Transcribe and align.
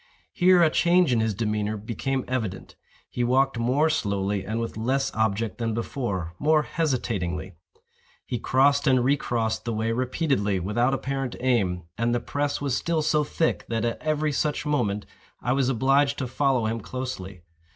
Here 0.31 0.63
a 0.63 0.71
change 0.71 1.13
in 1.13 1.19
his 1.19 1.35
demeanor 1.35 1.77
became 1.77 2.25
evident. 2.27 2.75
He 3.07 3.23
walked 3.23 3.59
more 3.59 3.87
slowly 3.87 4.43
and 4.43 4.59
with 4.59 4.75
less 4.75 5.13
object 5.13 5.59
than 5.59 5.75
before—more 5.75 6.63
hesitatingly. 6.63 7.53
He 8.25 8.39
crossed 8.39 8.87
and 8.87 9.03
re 9.03 9.15
crossed 9.15 9.63
the 9.63 9.73
way 9.75 9.91
repeatedly 9.91 10.59
without 10.59 10.95
apparent 10.95 11.35
aim; 11.39 11.83
and 11.99 12.15
the 12.15 12.19
press 12.19 12.59
was 12.59 12.75
still 12.75 13.03
so 13.03 13.23
thick 13.23 13.63
that, 13.67 13.85
at 13.85 14.01
every 14.01 14.31
such 14.31 14.65
movement, 14.65 15.05
I 15.39 15.53
was 15.53 15.69
obliged 15.69 16.17
to 16.17 16.27
follow 16.27 16.65
him 16.65 16.79
closely. 16.81 17.43